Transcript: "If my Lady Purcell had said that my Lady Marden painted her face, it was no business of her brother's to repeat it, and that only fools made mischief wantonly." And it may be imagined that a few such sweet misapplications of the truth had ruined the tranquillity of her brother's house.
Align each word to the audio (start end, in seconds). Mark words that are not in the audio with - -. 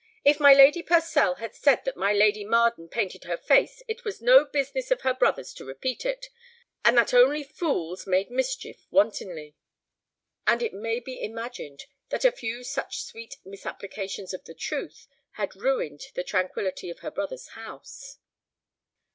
"If 0.25 0.39
my 0.39 0.51
Lady 0.55 0.81
Purcell 0.81 1.35
had 1.35 1.53
said 1.53 1.85
that 1.85 1.95
my 1.95 2.11
Lady 2.11 2.43
Marden 2.43 2.89
painted 2.89 3.25
her 3.25 3.37
face, 3.37 3.83
it 3.87 4.03
was 4.03 4.19
no 4.19 4.43
business 4.43 4.89
of 4.89 5.01
her 5.01 5.13
brother's 5.13 5.53
to 5.53 5.63
repeat 5.63 6.07
it, 6.07 6.25
and 6.83 6.97
that 6.97 7.13
only 7.13 7.43
fools 7.43 8.07
made 8.07 8.31
mischief 8.31 8.87
wantonly." 8.89 9.55
And 10.47 10.63
it 10.63 10.73
may 10.73 10.99
be 11.01 11.23
imagined 11.23 11.85
that 12.09 12.25
a 12.25 12.31
few 12.31 12.63
such 12.63 13.03
sweet 13.03 13.37
misapplications 13.45 14.33
of 14.33 14.45
the 14.45 14.55
truth 14.55 15.07
had 15.33 15.55
ruined 15.55 16.01
the 16.15 16.23
tranquillity 16.23 16.89
of 16.89 17.01
her 17.01 17.11
brother's 17.11 17.49
house. 17.49 18.17